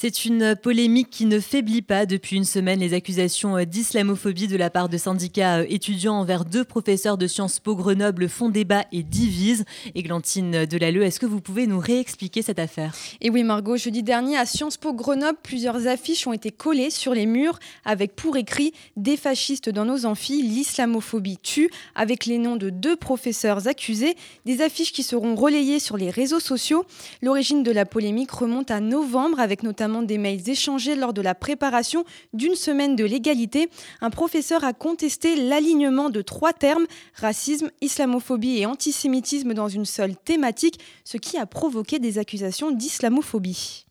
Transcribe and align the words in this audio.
C'est 0.00 0.24
une 0.24 0.54
polémique 0.54 1.10
qui 1.10 1.26
ne 1.26 1.40
faiblit 1.40 1.82
pas. 1.82 2.06
Depuis 2.06 2.36
une 2.36 2.44
semaine, 2.44 2.78
les 2.78 2.94
accusations 2.94 3.64
d'islamophobie 3.64 4.46
de 4.46 4.56
la 4.56 4.70
part 4.70 4.88
de 4.88 4.96
syndicats 4.96 5.64
étudiants 5.64 6.20
envers 6.20 6.44
deux 6.44 6.62
professeurs 6.62 7.18
de 7.18 7.26
Sciences 7.26 7.58
Po 7.58 7.74
Grenoble 7.74 8.28
font 8.28 8.48
débat 8.48 8.84
et 8.92 9.02
divisent. 9.02 9.64
Églantine 9.96 10.66
Delalleux, 10.66 11.02
est-ce 11.02 11.18
que 11.18 11.26
vous 11.26 11.40
pouvez 11.40 11.66
nous 11.66 11.80
réexpliquer 11.80 12.42
cette 12.42 12.60
affaire? 12.60 12.94
Et 13.20 13.28
oui, 13.28 13.42
Margot, 13.42 13.76
jeudi 13.76 14.04
dernier, 14.04 14.36
à 14.36 14.46
Sciences 14.46 14.76
Po 14.76 14.92
Grenoble, 14.92 15.36
plusieurs 15.42 15.88
affiches 15.88 16.28
ont 16.28 16.32
été 16.32 16.52
collées 16.52 16.90
sur 16.90 17.12
les 17.12 17.26
murs 17.26 17.58
avec 17.84 18.14
pour 18.14 18.36
écrit 18.36 18.72
Des 18.96 19.16
fascistes 19.16 19.68
dans 19.68 19.84
nos 19.84 20.06
amphis, 20.06 20.44
l'islamophobie 20.44 21.38
tue, 21.38 21.72
avec 21.96 22.24
les 22.24 22.38
noms 22.38 22.54
de 22.54 22.70
deux 22.70 22.94
professeurs 22.94 23.66
accusés. 23.66 24.14
Des 24.44 24.62
affiches 24.62 24.92
qui 24.92 25.02
seront 25.02 25.34
relayées 25.34 25.80
sur 25.80 25.96
les 25.96 26.10
réseaux 26.10 26.38
sociaux. 26.38 26.84
L'origine 27.20 27.64
de 27.64 27.72
la 27.72 27.84
polémique 27.84 28.30
remonte 28.30 28.70
à 28.70 28.78
novembre 28.78 29.40
avec 29.40 29.64
notamment 29.64 29.87
des 29.88 30.18
mails 30.18 30.48
échangés 30.48 30.94
lors 30.94 31.12
de 31.12 31.22
la 31.22 31.34
préparation 31.34 32.04
d'une 32.32 32.54
semaine 32.54 32.96
de 32.96 33.04
l'égalité. 33.04 33.68
Un 34.00 34.10
professeur 34.10 34.64
a 34.64 34.72
contesté 34.72 35.36
l'alignement 35.36 36.10
de 36.10 36.22
trois 36.22 36.52
termes, 36.52 36.86
racisme, 37.14 37.70
islamophobie 37.80 38.58
et 38.58 38.66
antisémitisme 38.66 39.54
dans 39.54 39.68
une 39.68 39.86
seule 39.86 40.16
thématique, 40.16 40.78
ce 41.04 41.16
qui 41.16 41.36
a 41.38 41.46
provoqué 41.46 41.98
des 41.98 42.18
accusations 42.18 42.70
d'islamophobie. 42.70 43.87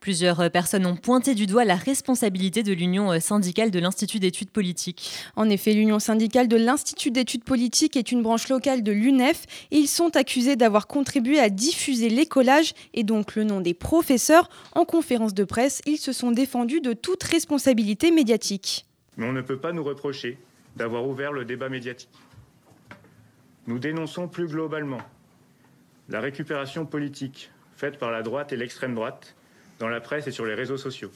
Plusieurs 0.00 0.40
euh, 0.40 0.48
personnes 0.48 0.86
ont 0.86 0.96
pointé 0.96 1.34
du 1.34 1.46
doigt 1.46 1.66
la 1.66 1.76
responsabilité 1.76 2.62
de 2.62 2.72
l'Union 2.72 3.12
euh, 3.12 3.20
syndicale 3.20 3.70
de 3.70 3.78
l'Institut 3.78 4.18
d'études 4.18 4.50
politiques. 4.50 5.12
En 5.36 5.50
effet, 5.50 5.74
l'Union 5.74 5.98
syndicale 5.98 6.48
de 6.48 6.56
l'Institut 6.56 7.10
d'études 7.10 7.44
politiques 7.44 7.98
est 7.98 8.10
une 8.10 8.22
branche 8.22 8.48
locale 8.48 8.82
de 8.82 8.92
l'UNEF 8.92 9.44
et 9.70 9.76
ils 9.76 9.88
sont 9.88 10.16
accusés 10.16 10.56
d'avoir 10.56 10.86
contribué 10.86 11.38
à 11.38 11.50
diffuser 11.50 12.08
l'écolage 12.08 12.72
et 12.94 13.04
donc 13.04 13.36
le 13.36 13.44
nom 13.44 13.60
des 13.60 13.74
professeurs. 13.74 14.48
En 14.72 14.86
conférence 14.86 15.34
de 15.34 15.44
presse, 15.44 15.82
ils 15.84 15.98
se 15.98 16.12
sont 16.12 16.30
défendus 16.30 16.80
de 16.80 16.94
toute 16.94 17.22
responsabilité 17.22 18.10
médiatique. 18.10 18.86
Mais 19.18 19.26
on 19.26 19.32
ne 19.32 19.42
peut 19.42 19.58
pas 19.58 19.72
nous 19.72 19.84
reprocher 19.84 20.38
d'avoir 20.76 21.06
ouvert 21.06 21.30
le 21.30 21.44
débat 21.44 21.68
médiatique. 21.68 22.08
Nous 23.66 23.78
dénonçons 23.78 24.28
plus 24.28 24.46
globalement 24.46 25.02
la 26.08 26.20
récupération 26.20 26.86
politique 26.86 27.50
faite 27.76 27.98
par 27.98 28.10
la 28.10 28.22
droite 28.22 28.54
et 28.54 28.56
l'extrême 28.56 28.94
droite 28.94 29.36
dans 29.80 29.88
la 29.88 30.00
presse 30.00 30.28
et 30.28 30.30
sur 30.30 30.46
les 30.46 30.54
réseaux 30.54 30.76
sociaux. 30.76 31.10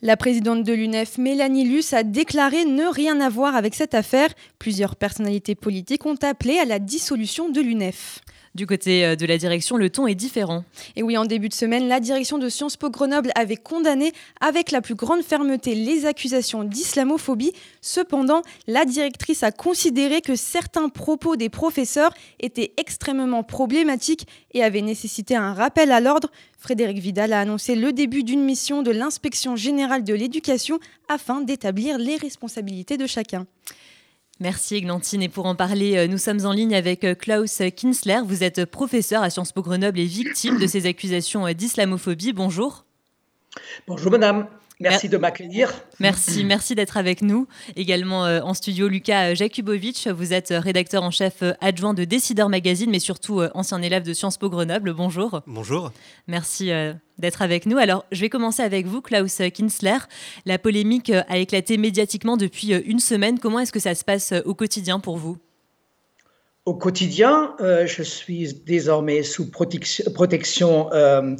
La 0.00 0.16
présidente 0.16 0.64
de 0.64 0.72
l'UNEF, 0.72 1.18
Mélanie 1.18 1.64
Luce, 1.64 1.92
a 1.92 2.02
déclaré 2.02 2.64
ne 2.64 2.84
rien 2.84 3.20
avoir 3.20 3.56
avec 3.56 3.74
cette 3.74 3.94
affaire. 3.94 4.28
Plusieurs 4.58 4.96
personnalités 4.96 5.54
politiques 5.54 6.06
ont 6.06 6.18
appelé 6.22 6.58
à 6.58 6.64
la 6.64 6.78
dissolution 6.78 7.48
de 7.50 7.60
l'UNEF. 7.60 8.20
Du 8.54 8.68
côté 8.68 9.04
euh, 9.04 9.16
de 9.16 9.26
la 9.26 9.36
direction, 9.36 9.76
le 9.76 9.90
ton 9.90 10.06
est 10.06 10.14
différent. 10.14 10.64
Et 10.94 11.02
oui, 11.02 11.18
en 11.18 11.24
début 11.24 11.48
de 11.48 11.54
semaine, 11.54 11.88
la 11.88 11.98
direction 11.98 12.38
de 12.38 12.48
Sciences 12.48 12.76
Po 12.76 12.88
Grenoble 12.88 13.32
avait 13.34 13.56
condamné 13.56 14.12
avec 14.40 14.70
la 14.70 14.80
plus 14.80 14.94
grande 14.94 15.22
fermeté 15.22 15.74
les 15.74 16.06
accusations 16.06 16.62
d'islamophobie. 16.62 17.52
Cependant, 17.80 18.42
la 18.68 18.84
directrice 18.84 19.42
a 19.42 19.50
considéré 19.50 20.20
que 20.20 20.36
certains 20.36 20.88
propos 20.88 21.34
des 21.34 21.48
professeurs 21.48 22.14
étaient 22.38 22.72
extrêmement 22.76 23.42
problématiques 23.42 24.28
et 24.52 24.62
avaient 24.62 24.82
nécessité 24.82 25.34
un 25.34 25.52
rappel 25.52 25.90
à 25.90 26.00
l'ordre. 26.00 26.30
Frédéric 26.56 26.98
Vidal 26.98 27.32
a 27.32 27.40
annoncé 27.40 27.74
le 27.74 27.92
début 27.92 28.22
d'une 28.22 28.44
mission 28.44 28.82
de 28.82 28.92
l'inspection 28.92 29.56
générale 29.56 30.04
de 30.04 30.14
l'éducation 30.14 30.78
afin 31.08 31.40
d'établir 31.40 31.98
les 31.98 32.16
responsabilités 32.16 32.98
de 32.98 33.06
chacun. 33.08 33.46
Merci 34.40 34.76
Églantine. 34.76 35.22
Et 35.22 35.28
pour 35.28 35.46
en 35.46 35.54
parler, 35.54 35.96
euh, 35.96 36.08
nous 36.08 36.18
sommes 36.18 36.44
en 36.44 36.52
ligne 36.52 36.74
avec 36.74 37.04
euh, 37.04 37.14
Klaus 37.14 37.62
Kinsler. 37.76 38.20
Vous 38.26 38.42
êtes 38.42 38.64
professeur 38.64 39.22
à 39.22 39.30
Sciences 39.30 39.52
Po 39.52 39.62
Grenoble 39.62 40.00
et 40.00 40.06
victime 40.06 40.58
de 40.58 40.66
ces 40.66 40.86
accusations 40.86 41.46
euh, 41.46 41.52
d'islamophobie. 41.52 42.32
Bonjour. 42.32 42.84
Bonjour 43.86 44.10
madame. 44.10 44.48
Merci 44.80 45.08
de 45.08 45.16
m'accueillir. 45.16 45.72
Merci, 46.00 46.44
merci 46.44 46.74
d'être 46.74 46.96
avec 46.96 47.22
nous. 47.22 47.46
Également 47.76 48.22
en 48.22 48.54
studio, 48.54 48.88
Lucas 48.88 49.34
Jakubovic. 49.34 50.08
Vous 50.08 50.32
êtes 50.32 50.52
rédacteur 50.54 51.02
en 51.04 51.10
chef 51.10 51.42
adjoint 51.60 51.94
de 51.94 52.04
Décideur 52.04 52.48
Magazine, 52.48 52.90
mais 52.90 52.98
surtout 52.98 53.40
ancien 53.54 53.80
élève 53.82 54.02
de 54.02 54.12
Sciences 54.12 54.36
Po 54.36 54.50
Grenoble. 54.50 54.92
Bonjour. 54.92 55.42
Bonjour. 55.46 55.92
Merci 56.26 56.70
d'être 57.18 57.42
avec 57.42 57.66
nous. 57.66 57.78
Alors, 57.78 58.04
je 58.10 58.20
vais 58.20 58.28
commencer 58.28 58.62
avec 58.62 58.86
vous, 58.86 59.00
Klaus 59.00 59.40
Kinsler. 59.54 59.98
La 60.44 60.58
polémique 60.58 61.10
a 61.10 61.38
éclaté 61.38 61.76
médiatiquement 61.76 62.36
depuis 62.36 62.74
une 62.74 62.98
semaine. 63.00 63.38
Comment 63.38 63.60
est-ce 63.60 63.72
que 63.72 63.80
ça 63.80 63.94
se 63.94 64.04
passe 64.04 64.34
au 64.44 64.54
quotidien 64.54 64.98
pour 64.98 65.16
vous? 65.18 65.38
Au 66.66 66.72
quotidien, 66.72 67.54
euh, 67.60 67.86
je 67.86 68.02
suis 68.02 68.54
désormais 68.54 69.22
sous 69.22 69.50
protection, 69.50 70.90
euh, 70.94 71.36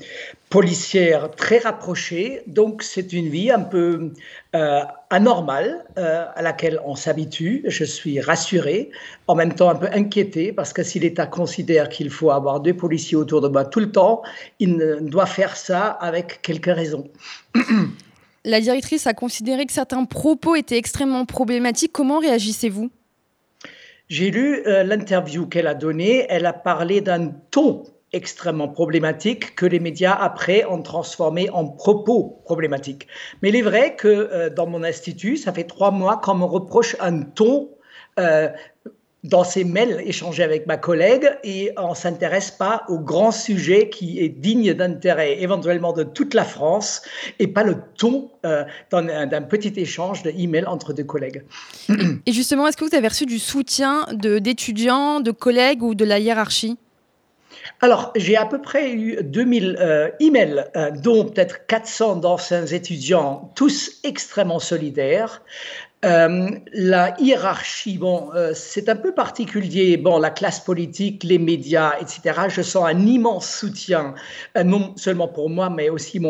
policière 0.51 1.31
très 1.31 1.59
rapprochée, 1.59 2.43
donc 2.47 2.83
c'est 2.83 3.15
une 3.15 3.29
vie 3.29 3.51
un 3.51 3.63
peu 3.63 4.13
euh, 4.55 4.81
anormale 5.09 5.85
à 5.97 6.43
laquelle 6.43 6.79
on 6.85 6.95
s'habitue. 6.95 7.65
Je 7.67 7.85
suis 7.85 8.21
rassuré, 8.21 8.91
en 9.27 9.35
même 9.35 9.55
temps 9.55 9.71
un 9.71 9.75
peu 9.75 9.89
inquiété, 9.93 10.53
parce 10.53 10.73
que 10.73 10.83
si 10.83 11.01
l'État 11.01 11.27
considère 11.27 11.89
qu'il 11.89 12.11
faut 12.11 12.31
avoir 12.31 12.61
deux 12.61 12.75
policiers 12.75 13.17
autour 13.17 13.41
de 13.41 13.49
moi 13.49 13.65
tout 13.65 13.81
le 13.81 13.91
temps, 13.91 14.23
il 14.61 14.99
doit 15.01 15.27
faire 15.27 15.57
ça 15.57 15.89
avec 15.89 16.43
quelques 16.43 16.67
raisons. 16.67 17.09
La 18.45 18.61
directrice 18.61 19.07
a 19.07 19.15
considéré 19.15 19.65
que 19.65 19.73
certains 19.73 20.05
propos 20.05 20.55
étaient 20.55 20.77
extrêmement 20.77 21.25
problématiques. 21.25 21.93
Comment 21.93 22.19
réagissez-vous? 22.19 22.91
J'ai 24.09 24.31
lu 24.31 24.63
euh, 24.67 24.83
l'interview 24.85 25.47
qu'elle 25.47 25.67
a 25.67 25.75
donnée. 25.75 26.27
Elle 26.29 26.47
a 26.47 26.53
parlé 26.53 27.01
d'un 27.01 27.29
ton 27.51 27.85
extrêmement 28.13 28.69
problématique 28.69 29.57
que 29.57 29.67
les 29.67 29.81
médias 29.81 30.15
après 30.15 30.65
ont 30.67 30.83
transformé 30.83 31.51
en 31.51 31.67
propos 31.67 32.41
problématiques. 32.45 33.09
Mais 33.43 33.49
il 33.49 33.57
est 33.57 33.63
vrai 33.63 33.97
que 33.97 34.09
euh, 34.09 34.51
dans 34.51 34.67
mon 34.67 34.85
institut, 34.85 35.37
ça 35.37 35.53
fait 35.53 35.65
trois 35.65 35.91
mois 35.91 36.19
qu'on 36.19 36.37
me 36.37 36.45
reproche 36.45 36.97
un 37.01 37.23
ton 37.23 37.71
euh, 38.21 38.49
dans 39.25 39.43
ces 39.43 39.65
mails 39.65 40.03
échangés 40.05 40.43
avec 40.43 40.67
ma 40.67 40.77
collègue 40.77 41.29
et 41.43 41.73
on 41.79 41.95
s'intéresse 41.95 42.51
pas 42.51 42.83
au 42.89 42.99
grand 42.99 43.33
sujet 43.33 43.89
qui 43.89 44.21
est 44.21 44.29
digne 44.29 44.75
d'intérêt 44.75 45.41
éventuellement 45.41 45.95
de 45.95 46.05
toute 46.05 46.35
la 46.35 46.45
France 46.45 47.03
et 47.39 47.47
pas 47.47 47.65
le 47.65 47.77
ton 47.97 48.31
euh, 48.45 48.65
d'un 48.93 49.43
petit 49.43 49.73
échange 49.77 50.23
de 50.23 50.31
emails 50.31 50.67
entre 50.67 50.93
deux 50.93 51.05
collègues. 51.05 51.43
Et 52.27 52.33
justement, 52.33 52.69
est-ce 52.69 52.77
que 52.77 52.85
vous 52.85 52.95
avez 52.95 53.09
reçu 53.09 53.25
du 53.25 53.39
soutien 53.39 54.07
d'étudiants, 54.13 55.21
de, 55.21 55.31
collègues 55.31 55.83
ou 55.83 55.95
de 55.95 56.05
la 56.05 56.19
hiérarchie? 56.19 56.77
Alors, 57.81 58.13
j'ai 58.17 58.37
à 58.37 58.45
peu 58.45 58.61
près 58.61 58.93
eu 58.93 59.23
2000 59.23 59.77
euh, 59.81 60.11
emails, 60.21 60.65
euh, 60.77 60.91
dont 60.91 61.25
peut-être 61.25 61.67
400 61.67 62.17
d'anciens 62.17 62.67
étudiants, 62.67 63.53
tous 63.55 64.01
extrêmement 64.05 64.59
solidaires. 64.59 65.43
Euh, 66.05 66.51
la 66.75 67.15
hiérarchie, 67.19 67.97
bon, 67.97 68.31
euh, 68.35 68.53
c'est 68.55 68.89
un 68.89 68.97
peu 68.97 69.15
particulier. 69.15 69.97
Bon, 69.97 70.19
la 70.19 70.31
classe 70.31 70.61
politique, 70.61 71.25
les 71.25 71.39
médias, 71.39 71.95
etc. 72.01 72.43
Je 72.49 72.61
sens 72.61 72.87
un 72.87 73.07
immense 73.07 73.51
soutien, 73.51 74.15
euh, 74.57 74.65
non 74.65 74.95
seulement 74.97 75.29
pour 75.29 75.49
moi, 75.49 75.71
mais 75.71 75.89
aussi 75.89 76.21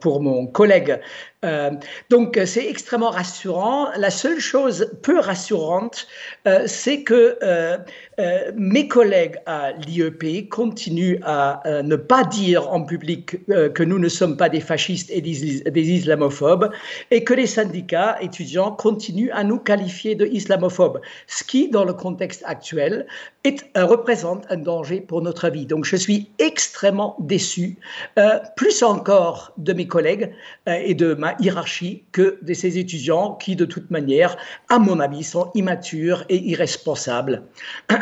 pour 0.00 0.20
mon 0.20 0.46
collègue 0.46 1.00
donc 2.10 2.40
c'est 2.44 2.66
extrêmement 2.66 3.10
rassurant. 3.10 3.88
La 3.96 4.10
seule 4.10 4.40
chose 4.40 4.90
peu 5.02 5.20
rassurante, 5.20 6.06
c'est 6.66 7.02
que 7.02 7.38
mes 8.56 8.88
collègues 8.88 9.36
à 9.46 9.72
l'IEP 9.72 10.48
continuent 10.48 11.20
à 11.22 11.62
ne 11.84 11.96
pas 11.96 12.24
dire 12.24 12.72
en 12.72 12.82
public 12.82 13.46
que 13.46 13.82
nous 13.82 13.98
ne 13.98 14.08
sommes 14.08 14.36
pas 14.36 14.48
des 14.48 14.60
fascistes 14.60 15.10
et 15.12 15.20
des, 15.20 15.90
islamophobes, 15.90 16.70
et 17.10 17.22
que 17.24 17.34
les 17.34 17.46
syndicats 17.46 18.16
étudiants 18.20 18.72
continuent 18.72 18.95
à 19.32 19.44
nous 19.44 19.58
qualifier 19.58 20.14
de 20.14 20.26
islamophobes, 20.26 21.00
ce 21.26 21.44
qui, 21.44 21.68
dans 21.68 21.84
le 21.84 21.92
contexte 21.92 22.42
actuel, 22.46 23.06
représente 23.74 24.44
un 24.50 24.56
danger 24.56 25.00
pour 25.00 25.22
notre 25.22 25.48
vie. 25.48 25.66
Donc 25.66 25.84
je 25.84 25.96
suis 25.96 26.30
extrêmement 26.38 27.16
déçu, 27.20 27.78
plus 28.56 28.82
encore 28.82 29.52
de 29.56 29.72
mes 29.72 29.86
collègues 29.86 30.32
et 30.66 30.94
de 30.94 31.14
ma 31.14 31.36
hiérarchie 31.38 32.04
que 32.12 32.38
de 32.42 32.54
ces 32.54 32.78
étudiants 32.78 33.34
qui, 33.34 33.56
de 33.56 33.64
toute 33.64 33.90
manière, 33.90 34.36
à 34.68 34.78
mon 34.78 35.00
avis, 35.00 35.22
sont 35.22 35.50
immatures 35.54 36.24
et 36.28 36.38
irresponsables. 36.38 37.42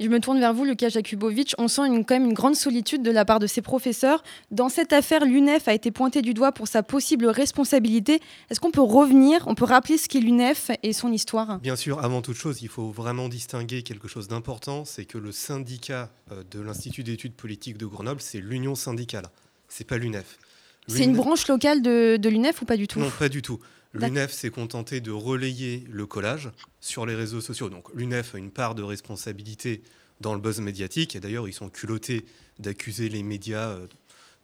Je 0.00 0.08
me 0.08 0.20
tourne 0.20 0.38
vers 0.38 0.54
vous, 0.54 0.64
Lucas 0.64 0.88
Jakubovic. 0.88 1.54
On 1.58 1.68
sent 1.68 1.82
quand 2.06 2.14
même 2.14 2.26
une 2.26 2.34
grande 2.34 2.56
solitude 2.56 3.02
de 3.02 3.10
la 3.10 3.24
part 3.24 3.38
de 3.38 3.46
ses 3.46 3.62
professeurs. 3.62 4.22
Dans 4.50 4.68
cette 4.68 4.92
affaire, 4.92 5.24
l'UNEF 5.24 5.68
a 5.68 5.74
été 5.74 5.90
pointé 5.90 6.22
du 6.22 6.34
doigt 6.34 6.52
pour 6.52 6.68
sa 6.68 6.82
possible 6.82 7.26
responsabilité. 7.26 8.20
Est-ce 8.50 8.60
qu'on 8.60 8.70
peut 8.70 8.80
revenir, 8.80 9.44
on 9.46 9.54
peut 9.54 9.64
rappeler 9.64 9.98
ce 9.98 10.08
qu'est 10.08 10.20
l'UNEF 10.20 10.70
et 10.82 10.92
son 10.92 11.12
histoire? 11.12 11.58
Bien 11.60 11.76
sûr, 11.76 12.04
avant 12.04 12.22
toute 12.22 12.36
chose, 12.36 12.62
il 12.62 12.68
faut 12.68 12.90
vraiment 12.90 13.28
distinguer 13.28 13.82
quelque 13.82 14.08
chose 14.08 14.28
d'important, 14.28 14.84
c'est 14.84 15.04
que 15.04 15.18
le 15.18 15.32
syndicat 15.32 16.10
euh, 16.32 16.42
de 16.50 16.60
l'Institut 16.60 17.02
d'études 17.02 17.34
politiques 17.34 17.78
de 17.78 17.86
Grenoble, 17.86 18.20
c'est 18.20 18.40
l'Union 18.40 18.74
syndicale, 18.74 19.26
c'est 19.68 19.86
pas 19.86 19.98
l'UNEF. 19.98 20.38
C'est 20.88 21.04
une 21.04 21.16
branche 21.16 21.48
locale 21.48 21.82
de, 21.82 22.28
l'UNEF 22.28 22.62
ou 22.62 22.64
pas 22.64 22.76
du 22.76 22.86
tout 22.86 23.00
Non, 23.00 23.10
pas 23.10 23.28
du 23.28 23.42
tout. 23.42 23.60
L'UNEF 23.92 24.30
s'est 24.30 24.50
contenté 24.50 25.00
de 25.00 25.10
relayer 25.10 25.84
le 25.90 26.06
collage 26.06 26.50
sur 26.80 27.06
les 27.06 27.14
réseaux 27.14 27.40
sociaux. 27.40 27.70
Donc 27.70 27.92
l'UNEF 27.94 28.34
a 28.34 28.38
une 28.38 28.50
part 28.50 28.74
de 28.74 28.82
responsabilité 28.82 29.82
dans 30.20 30.34
le 30.34 30.40
buzz 30.40 30.60
médiatique. 30.60 31.16
Et 31.16 31.20
d'ailleurs, 31.20 31.48
ils 31.48 31.54
sont 31.54 31.70
culottés 31.70 32.26
d'accuser 32.58 33.08
les 33.08 33.22
médias 33.22 33.70
euh, 33.70 33.86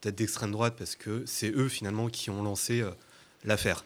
d'être 0.02 0.16
d'extrême 0.16 0.50
droite 0.50 0.74
parce 0.76 0.96
que 0.96 1.22
c'est 1.26 1.50
eux 1.50 1.68
finalement 1.68 2.08
qui 2.08 2.30
ont 2.30 2.42
lancé 2.42 2.82
l'affaire. 3.44 3.84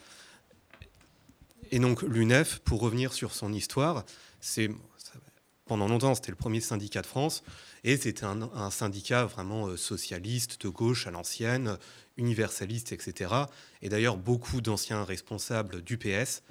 Et 1.71 1.79
donc 1.79 2.03
l'UNEF, 2.03 2.61
pour 2.61 2.81
revenir 2.81 3.13
sur 3.13 3.35
son 3.35 3.53
histoire, 3.53 4.05
c'est 4.41 4.71
pendant 5.67 5.89
longtemps 5.89 6.15
c'était 6.15 6.31
le 6.31 6.37
premier 6.37 6.61
syndicat 6.61 7.03
de 7.03 7.07
France 7.07 7.43
et 7.85 7.97
c'était 7.97 8.25
un, 8.25 8.71
syndicat 8.71 9.27
vraiment 9.27 9.77
socialiste, 9.77 10.63
de 10.63 10.69
gauche 10.69 11.07
à 11.07 11.11
l'ancienne, 11.11 11.79
universaliste, 12.17 12.93
etc. 12.93 13.33
Et 13.83 13.89
d'ailleurs 13.89 14.17
beaucoup 14.17 14.61
d'anciens 14.61 15.05
responsables 15.05 15.83
du 15.83 15.99
PS 15.99 16.43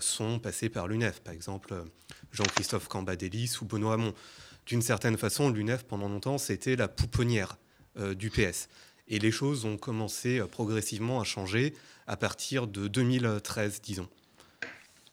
sont 0.00 0.40
passés 0.40 0.68
par 0.68 0.88
l'UNEF, 0.88 1.20
par 1.20 1.32
exemple 1.32 1.84
Jean-Christophe 2.32 2.88
Cambadélis 2.88 3.58
ou 3.60 3.66
Benoît 3.66 3.94
Hamon. 3.94 4.14
D'une 4.66 4.82
certaine 4.82 5.16
façon, 5.16 5.50
l'UNEF 5.50 5.84
pendant 5.84 6.08
longtemps 6.08 6.38
c'était 6.38 6.74
la 6.74 6.88
pouponnière 6.88 7.58
du 7.96 8.30
PS. 8.30 8.68
Et 9.08 9.18
les 9.18 9.30
choses 9.30 9.64
ont 9.64 9.76
commencé 9.76 10.40
progressivement 10.50 11.20
à 11.20 11.24
changer 11.24 11.74
à 12.06 12.16
partir 12.16 12.66
de 12.66 12.88
2013, 12.88 13.80
disons. 13.82 14.08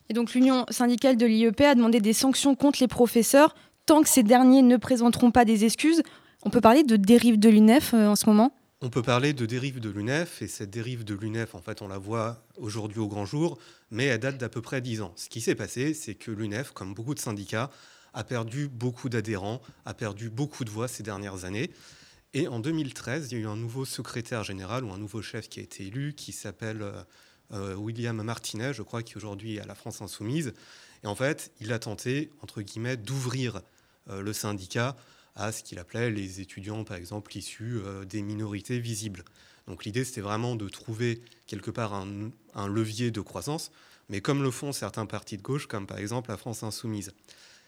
Et 0.09 0.13
donc 0.13 0.33
l'Union 0.33 0.65
syndicale 0.69 1.17
de 1.17 1.25
l'IEP 1.25 1.61
a 1.61 1.75
demandé 1.75 2.01
des 2.01 2.13
sanctions 2.13 2.55
contre 2.55 2.79
les 2.81 2.87
professeurs 2.87 3.55
tant 3.85 4.01
que 4.01 4.09
ces 4.09 4.23
derniers 4.23 4.63
ne 4.63 4.77
présenteront 4.77 5.31
pas 5.31 5.45
des 5.45 5.65
excuses. 5.65 6.01
On 6.43 6.49
peut 6.49 6.61
parler 6.61 6.83
de 6.83 6.95
dérive 6.95 7.39
de 7.39 7.49
l'UNEF 7.49 7.93
euh, 7.93 8.07
en 8.07 8.15
ce 8.15 8.25
moment? 8.25 8.53
On 8.81 8.89
peut 8.89 9.01
parler 9.01 9.33
de 9.33 9.45
dérive 9.45 9.81
de 9.81 9.89
l'UNEF, 9.89 10.41
et 10.41 10.47
cette 10.47 10.69
dérive 10.69 11.03
de 11.03 11.13
l'UNEF, 11.13 11.53
en 11.53 11.61
fait, 11.61 11.81
on 11.81 11.89
la 11.89 11.97
voit 11.97 12.45
aujourd'hui 12.57 12.99
au 12.99 13.09
grand 13.09 13.25
jour, 13.25 13.57
mais 13.91 14.05
elle 14.05 14.19
date 14.19 14.37
d'à 14.37 14.47
peu 14.47 14.61
près 14.61 14.79
10 14.79 15.01
ans. 15.01 15.11
Ce 15.17 15.27
qui 15.27 15.41
s'est 15.41 15.55
passé, 15.55 15.93
c'est 15.93 16.15
que 16.15 16.31
l'UNEF, 16.31 16.71
comme 16.71 16.93
beaucoup 16.93 17.13
de 17.13 17.19
syndicats, 17.19 17.71
a 18.13 18.23
perdu 18.23 18.69
beaucoup 18.69 19.09
d'adhérents, 19.09 19.61
a 19.85 19.93
perdu 19.93 20.29
beaucoup 20.29 20.63
de 20.63 20.69
voix 20.69 20.87
ces 20.87 21.03
dernières 21.03 21.43
années. 21.43 21.71
Et 22.33 22.47
en 22.47 22.59
2013, 22.59 23.31
il 23.31 23.37
y 23.37 23.41
a 23.41 23.43
eu 23.43 23.47
un 23.47 23.57
nouveau 23.57 23.83
secrétaire 23.83 24.45
général 24.45 24.85
ou 24.85 24.91
un 24.93 24.97
nouveau 24.97 25.21
chef 25.21 25.49
qui 25.49 25.59
a 25.59 25.63
été 25.63 25.87
élu, 25.87 26.13
qui 26.13 26.31
s'appelle 26.31 26.81
euh, 26.81 27.03
William 27.51 28.21
Martinet, 28.21 28.73
je 28.73 28.83
crois, 28.83 29.01
qui 29.01 29.17
aujourd'hui 29.17 29.55
est 29.55 29.59
à 29.61 29.65
la 29.65 29.75
France 29.75 30.01
Insoumise. 30.01 30.53
Et 31.03 31.07
en 31.07 31.15
fait, 31.15 31.51
il 31.59 31.73
a 31.73 31.79
tenté, 31.79 32.29
entre 32.41 32.61
guillemets, 32.61 32.97
d'ouvrir 32.97 33.61
euh, 34.09 34.21
le 34.21 34.33
syndicat 34.33 34.95
à 35.35 35.51
ce 35.51 35.63
qu'il 35.63 35.79
appelait 35.79 36.11
les 36.11 36.41
étudiants, 36.41 36.83
par 36.83 36.97
exemple, 36.97 37.35
issus 37.37 37.79
des 38.07 38.21
minorités 38.21 38.79
visibles. 38.79 39.23
Donc 39.67 39.85
l'idée, 39.85 40.03
c'était 40.03 40.21
vraiment 40.21 40.55
de 40.55 40.67
trouver 40.67 41.21
quelque 41.47 41.71
part 41.71 41.93
un, 41.93 42.31
un, 42.55 42.67
levier 42.67 43.11
de 43.11 43.21
croissance, 43.21 43.71
mais 44.09 44.19
comme 44.19 44.43
le 44.43 44.51
font 44.51 44.71
certains 44.71 45.05
partis 45.05 45.37
de 45.37 45.41
gauche, 45.43 45.67
comme 45.67 45.87
par 45.87 45.99
exemple 45.99 46.29
la 46.29 46.37
France 46.37 46.63
Insoumise. 46.63 47.13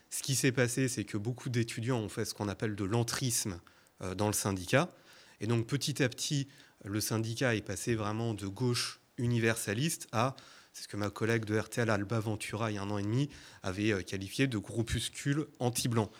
Ce 0.10 0.24
qui 0.24 0.36
s'est 0.36 0.51
passé, 0.51 0.89
c'est 0.89 1.06
que 1.06 1.18
beaucoup 1.18 1.50
d'étudiants 1.50 2.00
ont 2.00 2.10
fait 2.10 2.25
ce 2.25 2.34
qu'on 2.34 2.50
appelle 2.50 2.75
de 2.75 2.84
l'entrisme 2.84 3.60
euh, 4.01 4.16
dans 4.16 4.27
le 4.27 4.34
syndicat. 4.34 4.94
Et 5.39 5.48
donc 5.48 5.68
petit 5.68 6.04
à 6.04 6.10
petit, 6.10 6.48
le 6.84 7.00
syndicat 7.00 7.56
est 7.56 7.62
passé 7.62 7.95
vraiment 7.95 8.34
de 8.34 8.48
gauche 8.48 9.00
universaliste 9.22 10.08
à, 10.12 10.36
c'est 10.74 10.84
ce 10.84 10.88
que 10.88 10.98
ma 10.98 11.10
collègue 11.10 11.46
de 11.46 11.58
RTL 11.58 11.90
Alba 11.90 12.20
Ventura 12.20 12.72
il 12.72 12.76
y 12.76 12.78
a 12.78 12.82
un 12.82 12.90
an 12.90 12.98
et 12.98 13.04
demi 13.04 13.30
avait 13.64 13.92
euh, 13.92 14.02
qualifié 14.02 14.48
de 14.48 14.58
groupuscule 14.58 15.48
anti-blanc. 15.60 16.12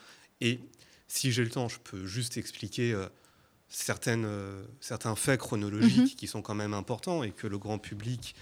Et 0.42 0.60
si 1.08 1.32
j'ai 1.32 1.44
le 1.44 1.50
temps, 1.50 1.70
je 1.70 1.80
peux 1.80 2.06
juste 2.06 2.38
expliquer 2.38 2.94
euh, 2.94 3.08
certaines, 3.70 4.28
certains 4.80 5.16
faits 5.16 5.40
chronologiques 5.40 6.14
mhm. 6.14 6.18
qui 6.18 6.28
sont 6.28 6.42
quand 6.42 6.56
même 6.56 6.74
importants 6.74 7.24
et 7.24 7.32
que 7.32 7.48
le 7.48 7.58
grand 7.58 7.78
public 7.78 8.36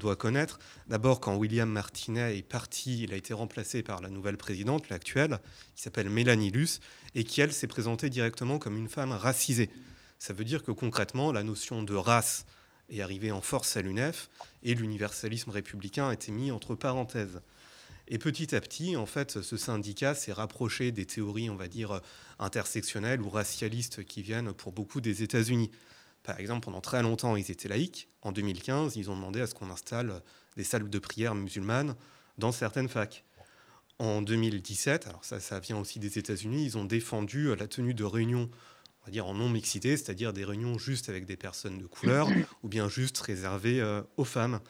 doit 0.00 0.16
connaître. 0.16 0.58
D'abord, 0.88 1.20
quand 1.20 1.36
William 1.36 1.70
Martinet 1.70 2.36
est 2.36 2.42
parti, 2.42 3.04
il 3.04 3.12
a 3.12 3.16
été 3.16 3.32
remplacé 3.32 3.84
par 3.84 4.02
la 4.02 4.10
nouvelle 4.10 4.36
présidente, 4.36 4.88
l'actuelle, 4.88 5.38
qui 5.76 5.82
s'appelle 5.82 6.10
Mélanie 6.10 6.50
Luce, 6.50 6.80
et 7.14 7.22
qui, 7.22 7.40
elle, 7.42 7.52
s'est 7.52 7.68
présentée 7.68 8.10
directement 8.10 8.58
comme 8.58 8.76
une 8.76 8.88
femme 8.88 9.12
racisée. 9.12 9.70
Ça 10.18 10.32
veut 10.32 10.44
dire 10.44 10.62
que 10.62 10.72
concrètement, 10.72 11.30
la 11.32 11.44
notion 11.44 11.82
de 11.82 11.94
race 11.94 12.44
est 12.88 13.00
arrivée 13.00 13.32
en 13.32 13.40
force 13.40 13.76
à 13.76 13.82
l'UNEF 13.82 14.28
et 14.62 14.74
l'universalisme 14.74 15.50
républicain 15.50 16.08
a 16.08 16.12
été 16.12 16.32
mis 16.32 16.50
entre 16.50 16.74
parenthèses. 16.74 17.40
Et 18.08 18.18
petit 18.18 18.54
à 18.54 18.60
petit, 18.60 18.96
en 18.96 19.06
fait, 19.06 19.42
ce 19.42 19.56
syndicat 19.56 20.14
s'est 20.14 20.32
rapproché 20.32 20.92
des 20.92 21.04
théories, 21.04 21.50
on 21.50 21.56
va 21.56 21.68
dire, 21.68 22.00
intersectionnelles 22.38 23.20
ou 23.20 23.28
racialistes 23.28 24.04
qui 24.04 24.22
viennent 24.22 24.52
pour 24.54 24.72
beaucoup 24.72 25.00
des 25.00 25.22
États-Unis. 25.22 25.70
Par 26.22 26.40
exemple, 26.40 26.64
pendant 26.64 26.80
très 26.80 27.02
longtemps, 27.02 27.36
ils 27.36 27.50
étaient 27.50 27.68
laïcs. 27.68 28.08
En 28.22 28.32
2015, 28.32 28.96
ils 28.96 29.10
ont 29.10 29.16
demandé 29.16 29.40
à 29.40 29.46
ce 29.46 29.54
qu'on 29.54 29.70
installe 29.70 30.22
des 30.56 30.64
salles 30.64 30.88
de 30.88 30.98
prière 30.98 31.34
musulmanes 31.34 31.94
dans 32.38 32.52
certaines 32.52 32.88
facs 32.88 33.24
en 33.98 34.22
2017, 34.22 35.08
alors 35.08 35.24
ça, 35.24 35.40
ça 35.40 35.58
vient 35.58 35.78
aussi 35.78 35.98
des 35.98 36.18
États-Unis, 36.18 36.64
ils 36.64 36.78
ont 36.78 36.84
défendu 36.84 37.54
la 37.56 37.66
tenue 37.66 37.94
de 37.94 38.04
réunions, 38.04 38.48
on 39.08 39.10
va 39.10 39.12
dire 39.12 39.26
en 39.26 39.32
non-mixité, 39.32 39.96
c'est-à-dire 39.96 40.34
des 40.34 40.44
réunions 40.44 40.76
juste 40.76 41.08
avec 41.08 41.24
des 41.24 41.38
personnes 41.38 41.78
de 41.78 41.86
couleur 41.86 42.28
ou 42.62 42.68
bien 42.68 42.90
juste 42.90 43.16
réservées 43.18 43.80
euh, 43.80 44.02
aux 44.18 44.24
femmes. 44.24 44.60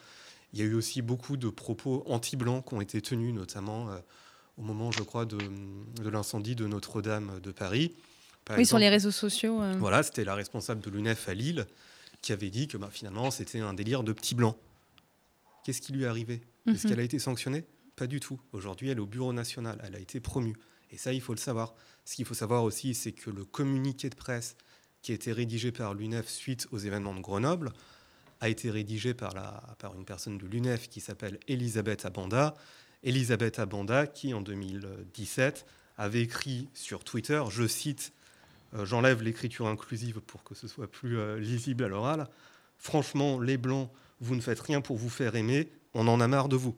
Il 0.53 0.59
y 0.59 0.61
a 0.61 0.65
eu 0.65 0.75
aussi 0.75 1.01
beaucoup 1.01 1.35
de 1.35 1.49
propos 1.49 2.03
anti-blancs 2.07 2.65
qui 2.65 2.73
ont 2.73 2.79
été 2.79 3.01
tenus, 3.01 3.33
notamment 3.33 3.91
euh, 3.91 3.99
au 4.57 4.61
moment, 4.61 4.91
je 4.91 5.03
crois, 5.03 5.25
de, 5.25 5.37
l'incendie 6.09 6.55
de 6.55 6.67
Notre-Dame 6.67 7.41
de 7.41 7.51
Paris. 7.51 7.93
oui, 8.55 8.65
sur 8.65 8.79
les 8.79 8.87
réseaux 8.87 9.11
sociaux. 9.11 9.61
Voilà, 9.77 10.03
c'était 10.03 10.23
la 10.23 10.35
responsable 10.35 10.79
de 10.79 10.89
l'UNEF 10.89 11.27
à 11.27 11.33
Lille 11.33 11.67
qui 12.21 12.31
avait 12.31 12.49
dit 12.49 12.69
que 12.69 12.77
bah, 12.77 12.89
finalement 12.91 13.31
c'était 13.31 13.59
un 13.59 13.73
délire 13.73 14.03
de 14.03 14.13
petits 14.13 14.35
blancs. 14.35 14.55
Qu'est-ce 15.65 15.81
qui 15.81 15.91
lui 15.91 16.03
est 16.03 16.07
arrivé? 16.07 16.41
Est-ce 16.65 16.87
mhm. 16.87 16.91
qu'elle 16.91 16.99
a 17.01 17.03
été 17.03 17.19
sanctionnée? 17.19 17.65
Pas 17.97 18.07
du 18.07 18.21
tout. 18.21 18.39
Aujourd'hui, 18.53 18.87
elle 18.87 18.97
est 18.97 19.01
au 19.01 19.05
bureau 19.05 19.33
national. 19.33 19.81
Elle 19.83 19.95
a 19.95 19.99
été 19.99 20.21
promue. 20.21 20.55
Et 20.91 20.97
ça, 20.97 21.13
il 21.13 21.21
faut 21.21 21.33
le 21.33 21.39
savoir. 21.39 21.73
Ce 22.05 22.15
qu'il 22.15 22.25
faut 22.25 22.33
savoir 22.33 22.63
aussi, 22.63 22.93
c'est 22.93 23.11
que 23.11 23.29
le 23.29 23.45
communiqué 23.45 24.09
de 24.09 24.15
presse 24.15 24.55
qui 25.01 25.11
a 25.11 25.15
été 25.15 25.31
rédigé 25.31 25.71
par 25.71 25.93
l'UNEF 25.93 26.27
suite 26.27 26.67
aux 26.71 26.77
événements 26.77 27.13
de 27.13 27.21
Grenoble 27.21 27.71
a 28.41 28.49
été 28.49 28.71
rédigé 28.71 29.13
par, 29.13 29.33
une 29.95 30.05
personne 30.05 30.37
de 30.37 30.47
l'UNEF 30.47 30.89
qui 30.89 31.01
s'appelle 31.01 31.39
Elisabeth 31.47 32.05
Abanda. 32.05 32.53
Elisabeth 33.03 33.59
Abanda, 33.59 34.07
qui 34.07 34.33
en 34.33 34.41
2017 34.41 35.65
avait 35.97 36.21
écrit 36.21 36.67
sur 36.73 37.03
Twitter, 37.03 37.41
je 37.49 37.67
cite, 37.67 38.13
euh, 38.73 38.85
j'enlève 38.85 39.21
l'écriture 39.21 39.67
inclusive 39.67 40.21
pour 40.21 40.43
que 40.43 40.55
ce 40.55 40.67
soit 40.67 40.89
plus 40.89 41.17
euh, 41.17 41.37
lisible 41.37 41.83
à 41.83 41.89
l'oral, 41.89 42.29
franchement, 42.77 43.39
les 43.39 43.57
Blancs, 43.57 43.89
vous 44.21 44.35
ne 44.35 44.41
faites 44.41 44.59
rien 44.59 44.79
pour 44.79 44.97
vous 44.97 45.09
faire 45.09 45.35
aimer, 45.35 45.69
on 45.93 46.07
en 46.07 46.21
a 46.21 46.27
marre 46.27 46.49
de 46.49 46.55
vous. 46.55 46.75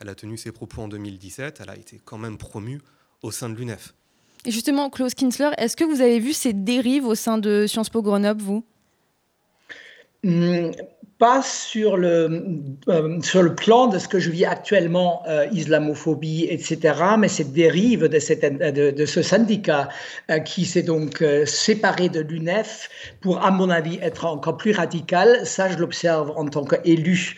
Elle 0.00 0.08
a 0.08 0.14
tenu 0.14 0.38
ses 0.38 0.50
propos 0.50 0.82
en 0.82 0.88
2017. 0.88 1.60
Elle 1.60 1.70
a 1.70 1.76
été 1.76 2.00
quand 2.04 2.18
même 2.18 2.38
promue 2.38 2.80
au 3.22 3.30
sein 3.30 3.48
de 3.48 3.54
l'UNEF. 3.54 3.94
Et 4.46 4.50
justement, 4.50 4.88
Klaus 4.88 5.14
Kinsler, 5.14 5.50
est-ce 5.58 5.76
que 5.76 5.84
vous 5.84 6.00
avez 6.00 6.18
vu 6.18 6.32
ces 6.32 6.52
dérives 6.52 7.06
au 7.06 7.14
sein 7.14 7.38
de 7.38 7.66
Sciences 7.66 7.90
Po 7.90 8.02
Grenoble, 8.02 8.40
vous? 8.40 8.64
Hmm, 10.24 10.70
pas 11.20 11.42
sur 11.42 11.98
le, 11.98 12.64
euh, 12.88 13.20
sur 13.20 13.42
le 13.42 13.54
plan 13.54 13.88
de 13.88 13.98
ce 13.98 14.08
que 14.08 14.18
je 14.18 14.30
vis 14.30 14.46
actuellement, 14.46 15.22
euh, 15.28 15.46
islamophobie, 15.52 16.46
etc., 16.48 16.94
mais 17.18 17.28
cette 17.28 17.52
dérive 17.52 18.08
de, 18.08 18.18
cette, 18.18 18.40
de, 18.42 19.06
ce 19.06 19.20
syndicat 19.20 19.90
euh, 20.30 20.38
qui 20.38 20.64
s'est 20.64 20.82
donc 20.82 21.22
séparé 21.44 22.08
de 22.08 22.20
l'UNEF 22.20 22.88
pour, 23.20 23.44
à 23.44 23.50
mon 23.50 23.68
avis, 23.68 23.98
être 24.00 24.24
encore 24.24 24.56
plus 24.56 24.72
radical. 24.72 25.40
Ça, 25.44 25.68
je 25.68 25.76
l'observe 25.76 26.32
en 26.36 26.46
tant 26.46 26.64
qu'élu 26.64 27.36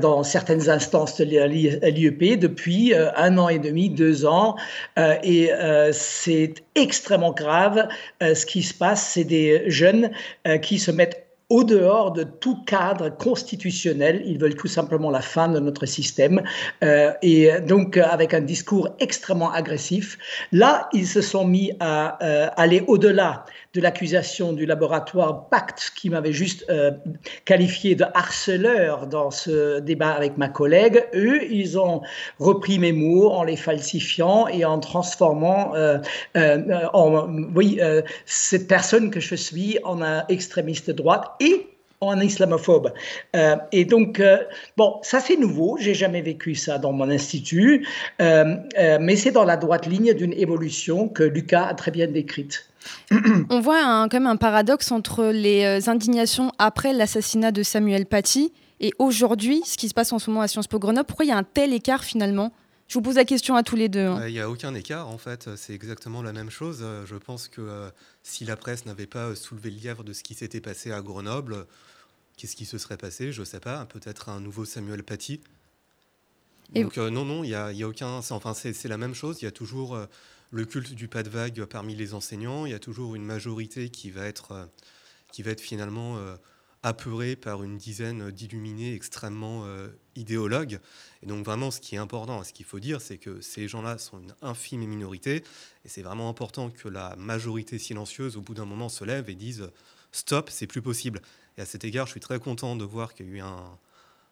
dans 0.00 0.22
certaines 0.22 0.70
instances 0.70 1.16
de 1.16 1.24
l'IEP 1.24 2.38
depuis 2.38 2.94
un 2.94 3.36
an 3.38 3.48
et 3.48 3.58
demi, 3.58 3.90
deux 3.90 4.26
ans, 4.26 4.54
et 4.96 5.50
c'est 5.92 6.54
extrêmement 6.76 7.32
grave. 7.32 7.88
ce 8.20 8.46
qui 8.46 8.62
se 8.62 8.74
passe, 8.74 9.10
c'est 9.14 9.24
des 9.24 9.64
jeunes 9.68 10.10
qui 10.62 10.78
se 10.78 10.92
mettent 10.92 11.23
au 11.48 11.64
dehors 11.64 12.12
de 12.12 12.24
tout 12.24 12.64
cadre 12.64 13.08
constitutionnel. 13.10 14.22
Ils 14.26 14.38
veulent 14.38 14.56
tout 14.56 14.68
simplement 14.68 15.10
la 15.10 15.20
fin 15.20 15.48
de 15.48 15.60
notre 15.60 15.86
système. 15.86 16.42
Euh, 16.82 17.12
et 17.22 17.50
donc, 17.60 17.96
avec 17.96 18.34
un 18.34 18.40
discours 18.40 18.88
extrêmement 18.98 19.52
agressif, 19.52 20.18
là, 20.52 20.88
ils 20.92 21.06
se 21.06 21.20
sont 21.20 21.46
mis 21.46 21.72
à 21.80 22.22
euh, 22.22 22.48
aller 22.56 22.82
au-delà 22.86 23.44
de 23.74 23.80
l'accusation 23.80 24.52
du 24.52 24.66
laboratoire 24.66 25.48
Pacte, 25.48 25.92
qui 25.96 26.10
m'avait 26.10 26.32
juste 26.32 26.64
euh, 26.70 26.92
qualifié 27.44 27.94
de 27.94 28.04
harceleur 28.14 29.06
dans 29.06 29.30
ce 29.30 29.80
débat 29.80 30.10
avec 30.10 30.38
ma 30.38 30.48
collègue. 30.48 31.04
Eux, 31.14 31.44
ils 31.50 31.78
ont 31.78 32.02
repris 32.38 32.78
mes 32.78 32.92
mots 32.92 33.30
en 33.30 33.42
les 33.42 33.56
falsifiant 33.56 34.48
et 34.48 34.64
en 34.64 34.78
transformant 34.78 35.72
en, 36.34 37.28
oui, 37.54 37.80
cette 38.26 38.68
personne 38.68 39.10
que 39.10 39.20
je 39.20 39.34
suis 39.34 39.78
en 39.84 40.02
un 40.02 40.24
extrémiste 40.28 40.88
de 40.88 40.92
droite 40.92 41.32
et 41.40 41.74
en 42.00 42.20
islamophobe. 42.20 42.92
Euh, 43.34 43.56
et 43.72 43.84
donc, 43.84 44.20
euh, 44.20 44.38
bon, 44.76 44.98
ça 45.02 45.20
c'est 45.20 45.36
nouveau, 45.36 45.76
j'ai 45.80 45.94
jamais 45.94 46.22
vécu 46.22 46.54
ça 46.54 46.78
dans 46.78 46.92
mon 46.92 47.10
institut, 47.10 47.86
euh, 48.20 48.56
mais 49.00 49.16
c'est 49.16 49.32
dans 49.32 49.44
la 49.44 49.56
droite 49.56 49.86
ligne 49.86 50.14
d'une 50.14 50.32
évolution 50.32 51.08
que 51.08 51.22
Lucas 51.22 51.66
a 51.66 51.74
très 51.74 51.90
bien 51.90 52.06
décrite. 52.06 52.68
On 53.50 53.60
voit 53.60 53.84
un, 53.84 54.08
quand 54.08 54.18
même 54.18 54.26
un 54.26 54.36
paradoxe 54.36 54.90
entre 54.92 55.26
les 55.26 55.88
indignations 55.88 56.52
après 56.58 56.92
l'assassinat 56.92 57.52
de 57.52 57.62
Samuel 57.62 58.06
Paty 58.06 58.52
et 58.80 58.92
aujourd'hui, 58.98 59.62
ce 59.64 59.76
qui 59.76 59.88
se 59.88 59.94
passe 59.94 60.12
en 60.12 60.18
ce 60.18 60.30
moment 60.30 60.42
à 60.42 60.48
Sciences 60.48 60.66
Po 60.66 60.78
Grenoble. 60.78 61.06
Pourquoi 61.06 61.24
il 61.24 61.28
y 61.28 61.32
a 61.32 61.36
un 61.36 61.44
tel 61.44 61.72
écart 61.72 62.04
finalement? 62.04 62.52
Je 62.86 62.94
vous 62.94 63.02
pose 63.02 63.16
la 63.16 63.24
question 63.24 63.56
à 63.56 63.62
tous 63.62 63.76
les 63.76 63.88
deux. 63.88 64.06
Hein. 64.06 64.26
Il 64.26 64.32
n'y 64.32 64.40
a 64.40 64.50
aucun 64.50 64.74
écart, 64.74 65.08
en 65.08 65.16
fait. 65.16 65.48
C'est 65.56 65.72
exactement 65.72 66.22
la 66.22 66.32
même 66.32 66.50
chose. 66.50 66.84
Je 67.06 67.16
pense 67.16 67.48
que 67.48 67.90
si 68.22 68.44
la 68.44 68.56
presse 68.56 68.84
n'avait 68.84 69.06
pas 69.06 69.34
soulevé 69.34 69.70
le 69.70 69.76
lièvre 69.76 70.04
de 70.04 70.12
ce 70.12 70.22
qui 70.22 70.34
s'était 70.34 70.60
passé 70.60 70.92
à 70.92 71.00
Grenoble, 71.00 71.66
qu'est-ce 72.36 72.56
qui 72.56 72.66
se 72.66 72.76
serait 72.76 72.98
passé? 72.98 73.32
Je 73.32 73.40
ne 73.40 73.46
sais 73.46 73.60
pas. 73.60 73.86
Peut-être 73.86 74.28
un 74.28 74.40
nouveau 74.40 74.66
Samuel 74.66 75.02
Paty. 75.02 75.40
Donc, 76.74 76.98
non, 76.98 77.24
non, 77.24 77.42
il 77.42 77.48
n'y 77.48 77.54
a, 77.54 77.72
y 77.72 77.82
a, 77.82 77.88
aucun. 77.88 78.20
Enfin, 78.30 78.52
c'est 78.54 78.88
la 78.88 78.98
même 78.98 79.14
chose. 79.14 79.38
Il 79.40 79.46
y 79.46 79.48
a 79.48 79.52
toujours 79.52 79.98
le 80.54 80.64
culte 80.64 80.94
du 80.94 81.08
pas 81.08 81.22
de 81.22 81.28
vague 81.28 81.64
parmi 81.64 81.94
les 81.94 82.14
enseignants. 82.14 82.64
Il 82.64 82.70
y 82.70 82.74
a 82.74 82.78
toujours 82.78 83.14
une 83.14 83.24
majorité 83.24 83.88
qui 83.88 84.10
va 84.10 84.24
être, 84.26 84.68
qui 85.32 85.42
va 85.42 85.50
être 85.50 85.60
finalement 85.60 86.16
apeuré 86.84 87.34
par 87.34 87.64
une 87.64 87.78
dizaine 87.78 88.30
d'illuminés 88.30 88.94
extrêmement 88.94 89.62
euh, 89.64 89.88
idéologues. 90.16 90.78
Et 91.22 91.26
donc 91.26 91.44
vraiment, 91.44 91.70
ce 91.70 91.80
qui 91.80 91.94
est 91.94 91.98
important, 91.98 92.44
ce 92.44 92.52
qu'il 92.52 92.66
faut 92.66 92.78
dire, 92.78 93.00
c'est 93.00 93.16
que 93.16 93.40
ces 93.40 93.66
gens-là 93.66 93.96
sont 93.96 94.20
une 94.20 94.34
infime 94.42 94.86
minorité, 94.86 95.36
et 95.84 95.88
c'est 95.88 96.02
vraiment 96.02 96.28
important 96.28 96.70
que 96.70 96.88
la 96.88 97.16
majorité 97.16 97.78
silencieuse, 97.78 98.36
au 98.36 98.42
bout 98.42 98.52
d'un 98.52 98.66
moment, 98.66 98.90
se 98.90 99.02
lève 99.02 99.30
et 99.30 99.34
dise 99.34 99.70
stop, 100.12 100.50
c'est 100.50 100.66
plus 100.66 100.82
possible. 100.82 101.22
Et 101.56 101.62
à 101.62 101.64
cet 101.64 101.84
égard, 101.84 102.06
je 102.06 102.12
suis 102.12 102.20
très 102.20 102.38
content 102.38 102.76
de 102.76 102.84
voir 102.84 103.14
qu'il 103.14 103.26
y 103.26 103.30
a 103.30 103.32
eu 103.32 103.40
un, 103.40 103.78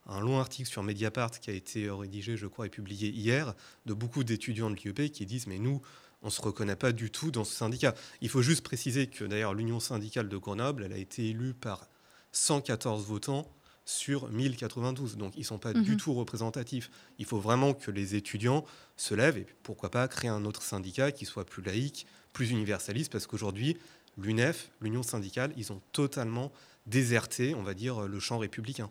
un 0.05 0.19
long 0.19 0.39
article 0.39 0.69
sur 0.69 0.83
Mediapart 0.83 1.31
qui 1.31 1.49
a 1.49 1.53
été 1.53 1.89
rédigé, 1.89 2.37
je 2.37 2.45
crois, 2.45 2.67
et 2.67 2.69
publié 2.69 3.09
hier, 3.09 3.55
de 3.87 3.95
beaucoup 3.95 4.23
d'étudiants 4.23 4.69
de 4.69 4.75
l'IEP 4.75 5.11
qui 5.11 5.25
disent 5.25 5.47
mais 5.47 5.57
nous, 5.57 5.81
on 6.23 6.27
ne 6.27 6.31
se 6.31 6.41
reconnaît 6.41 6.75
pas 6.75 6.91
du 6.91 7.11
tout 7.11 7.31
dans 7.31 7.43
ce 7.43 7.53
syndicat. 7.53 7.93
Il 8.21 8.29
faut 8.29 8.41
juste 8.41 8.63
préciser 8.63 9.07
que 9.07 9.25
d'ailleurs 9.25 9.53
l'Union 9.53 9.79
syndicale 9.79 10.29
de 10.29 10.37
Grenoble, 10.37 10.83
elle 10.83 10.93
a 10.93 10.97
été 10.97 11.29
élue 11.29 11.53
par 11.53 11.87
114 12.31 13.05
votants 13.05 13.47
sur 13.85 14.29
1092. 14.29 15.17
Donc 15.17 15.33
ils 15.35 15.41
ne 15.41 15.45
sont 15.45 15.59
pas 15.59 15.73
du 15.73 15.91
mhm. 15.91 15.97
tout 15.97 16.13
représentatifs. 16.13 16.89
Il 17.19 17.25
faut 17.25 17.39
vraiment 17.39 17.73
que 17.73 17.91
les 17.91 18.15
étudiants 18.15 18.65
se 18.95 19.13
lèvent 19.13 19.37
et 19.37 19.47
pourquoi 19.63 19.91
pas 19.91 20.07
créer 20.07 20.29
un 20.29 20.45
autre 20.45 20.63
syndicat 20.63 21.11
qui 21.11 21.25
soit 21.25 21.45
plus 21.45 21.61
laïque, 21.61 22.07
plus 22.31 22.51
universaliste, 22.51 23.11
parce 23.11 23.27
qu'aujourd'hui, 23.27 23.77
l'UNEF, 24.17 24.71
l'Union 24.81 25.03
syndicale, 25.03 25.53
ils 25.57 25.71
ont 25.73 25.81
totalement 25.91 26.51
déserté, 26.85 27.53
on 27.55 27.63
va 27.63 27.73
dire, 27.73 28.07
le 28.07 28.19
champ 28.19 28.37
républicain. 28.37 28.89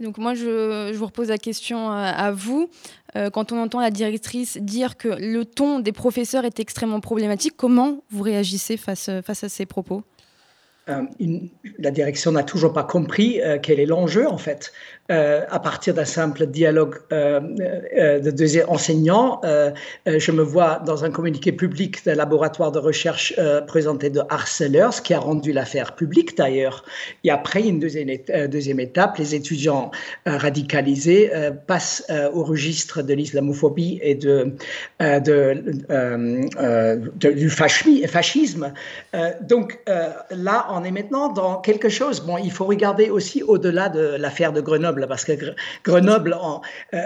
Donc 0.00 0.18
moi, 0.18 0.34
je, 0.34 0.92
vous 0.92 1.06
repose 1.06 1.28
la 1.28 1.38
question 1.38 1.90
euh, 1.90 2.12
à 2.14 2.32
vous. 2.32 2.68
Euh, 3.16 3.30
quand 3.30 3.52
on 3.52 3.62
entend 3.62 3.80
la 3.80 3.90
directrice 3.90 4.58
dire 4.58 4.96
que 4.96 5.08
le 5.08 5.44
ton 5.44 5.78
des 5.78 5.92
professeurs 5.92 6.44
est 6.44 6.58
extrêmement 6.60 7.00
problématique, 7.00 7.54
comment 7.56 8.02
vous 8.10 8.22
réagissez 8.22 8.76
face, 8.76 9.10
face 9.24 9.44
à 9.44 9.48
ces 9.48 9.66
propos? 9.66 10.02
Euh, 10.90 11.02
la 11.78 11.90
direction 11.90 12.32
n'a 12.32 12.42
toujours 12.42 12.74
pas 12.74 12.84
compris 12.84 13.40
euh, 13.40 13.58
quel 13.60 13.80
est 13.80 13.86
l'enjeu 13.86 14.28
en 14.28 14.36
fait. 14.36 14.70
Euh, 15.10 15.42
à 15.48 15.58
partir 15.58 15.94
d'un 15.94 16.04
simple 16.04 16.46
dialogue 16.46 16.96
de 17.10 18.30
deux 18.30 18.62
enseignants, 18.68 19.40
je 20.06 20.32
me 20.32 20.42
vois 20.42 20.82
dans 20.86 21.04
un 21.04 21.10
communiqué 21.10 21.52
public 21.52 22.04
d'un 22.04 22.14
laboratoire 22.14 22.72
de 22.72 22.78
recherche 22.78 23.34
présenté 23.66 24.08
de 24.08 24.20
Arcelor, 24.30 24.94
ce 24.94 25.02
qui 25.02 25.12
a 25.12 25.18
rendu 25.18 25.52
l'affaire 25.52 25.94
publique 25.94 26.36
d'ailleurs. 26.38 26.84
Et 27.22 27.30
après 27.30 27.62
une 27.62 27.80
deuxième, 27.80 28.80
étape, 28.80 29.18
les 29.18 29.34
étudiants 29.34 29.90
radicalisés 30.24 31.30
passent 31.66 32.06
au 32.32 32.42
registre 32.42 33.02
de 33.02 33.12
l'islamophobie 33.12 34.00
et 34.02 34.14
de, 34.14 34.54
du 37.18 37.50
fascisme. 37.50 38.72
donc 39.42 39.78
là, 40.30 40.66
on 40.74 40.84
est 40.84 40.90
maintenant 40.90 41.32
dans 41.32 41.60
quelque 41.60 41.88
chose. 41.88 42.20
Bon, 42.20 42.36
il 42.38 42.50
faut 42.50 42.64
regarder 42.64 43.10
aussi 43.10 43.42
au-delà 43.42 43.88
de 43.88 44.16
l'affaire 44.18 44.52
de 44.52 44.60
Grenoble, 44.60 45.06
parce 45.08 45.24
que 45.24 45.32
Grenoble 45.84 46.36
euh, 46.92 46.98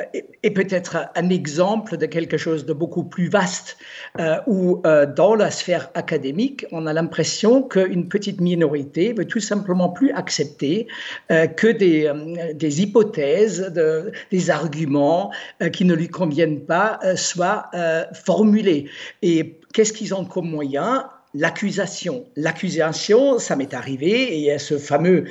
est 0.43 0.51
peut-être 0.51 1.09
un 1.15 1.29
exemple 1.29 1.97
de 1.97 2.07
quelque 2.07 2.37
chose 2.37 2.65
de 2.65 2.73
beaucoup 2.73 3.05
plus 3.05 3.29
vaste, 3.29 3.77
euh, 4.19 4.37
où 4.47 4.81
euh, 4.87 5.07
dans 5.07 5.35
la 5.35 5.51
sphère 5.51 5.91
académique, 5.95 6.67
on 6.73 6.87
a 6.87 6.93
l'impression 6.93 7.63
qu'une 7.63 8.09
petite 8.09 8.41
minorité 8.41 9.13
veut 9.13 9.27
tout 9.27 9.41
simplement 9.41 9.91
plus 9.91 10.11
accepter 10.13 10.87
que 11.29 11.69
des, 11.69 12.83
hypothèses, 12.83 13.73
de, 13.73 14.13
des 14.31 14.51
arguments 14.51 15.31
qui 15.73 15.85
ne 15.85 15.95
lui 15.95 16.09
conviennent 16.09 16.61
pas 16.61 16.99
soient 17.17 17.71
formulés. 18.13 18.89
Et 19.23 19.61
qu'est-ce 19.73 19.93
qu'ils 19.93 20.15
ont 20.15 20.25
comme 20.25 20.49
moyen? 20.51 21.09
L'accusation. 21.35 22.27
L'accusation, 22.37 23.39
ça 23.39 23.57
m'est 23.57 23.75
arrivé, 23.75 24.35
et 24.35 24.37
il 24.39 24.45
y 24.45 24.51
a 24.51 24.59
ce 24.59 24.79
fameux 24.79 25.25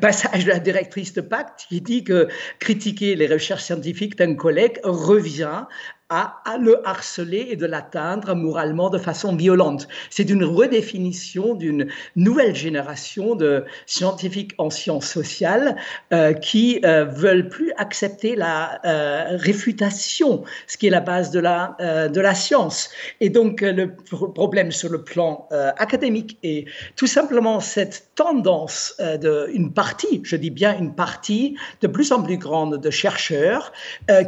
passage 0.00 0.44
de 0.44 0.50
la 0.50 0.58
directrice 0.58 1.12
de 1.12 1.20
Pacte 1.20 1.66
qui 1.68 1.80
dit 1.80 2.04
que 2.04 2.28
critiquer 2.58 3.14
les 3.14 3.26
recherches 3.26 3.64
scientifiques 3.64 4.16
d'un 4.16 4.34
collègue 4.34 4.78
revient 4.82 5.64
à, 6.14 6.58
le 6.58 6.86
harceler 6.86 7.48
et 7.50 7.56
de 7.56 7.66
l'atteindre 7.66 8.34
moralement 8.34 8.88
de 8.88 8.98
façon 8.98 9.34
violente. 9.34 9.88
C'est 10.10 10.30
une 10.30 10.44
redéfinition 10.44 11.54
d'une 11.54 11.88
nouvelle 12.14 12.54
génération 12.54 13.34
de 13.34 13.64
scientifiques 13.86 14.52
en 14.58 14.70
sciences 14.70 15.08
sociales 15.08 15.76
euh, 16.12 16.32
qui 16.32 16.80
euh, 16.84 17.04
veulent 17.04 17.48
plus 17.48 17.72
accepter 17.76 18.36
la 18.36 18.80
euh, 18.84 19.36
réfutation, 19.36 20.44
ce 20.66 20.76
qui 20.76 20.86
est 20.86 20.90
la 20.90 21.00
base 21.00 21.30
de 21.30 21.40
la, 21.40 21.76
euh, 21.80 22.08
de 22.08 22.20
la 22.20 22.34
science. 22.34 22.90
Et 23.20 23.30
donc 23.30 23.60
le 23.62 23.96
problème 23.96 24.70
sur 24.70 24.90
le 24.90 25.02
plan 25.02 25.48
académique 25.78 26.38
est 26.42 26.66
tout 26.96 27.06
simplement 27.06 27.60
cette 27.60 28.10
tendance 28.14 29.00
d'une 29.20 29.72
partie, 29.72 30.20
je 30.24 30.36
dis 30.36 30.50
bien 30.50 30.78
une 30.78 30.94
partie 30.94 31.56
de 31.80 31.88
plus 31.88 32.12
en 32.12 32.22
plus 32.22 32.38
grande 32.38 32.80
de 32.80 32.90
chercheurs 32.90 33.72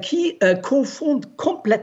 qui 0.03 0.39
confondent 0.63 1.27
complètement 1.37 1.76